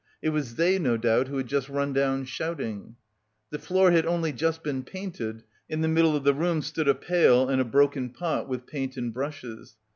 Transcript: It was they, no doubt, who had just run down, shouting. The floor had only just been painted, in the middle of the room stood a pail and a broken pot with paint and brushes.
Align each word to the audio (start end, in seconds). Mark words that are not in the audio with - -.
It 0.19 0.29
was 0.29 0.55
they, 0.55 0.79
no 0.79 0.97
doubt, 0.97 1.27
who 1.27 1.37
had 1.37 1.45
just 1.45 1.69
run 1.69 1.93
down, 1.93 2.25
shouting. 2.25 2.95
The 3.51 3.59
floor 3.59 3.91
had 3.91 4.03
only 4.07 4.33
just 4.33 4.63
been 4.63 4.81
painted, 4.81 5.43
in 5.69 5.81
the 5.81 5.87
middle 5.87 6.15
of 6.15 6.23
the 6.23 6.33
room 6.33 6.63
stood 6.63 6.87
a 6.87 6.95
pail 6.95 7.47
and 7.47 7.61
a 7.61 7.65
broken 7.65 8.09
pot 8.09 8.49
with 8.49 8.65
paint 8.65 8.97
and 8.97 9.13
brushes. 9.13 9.75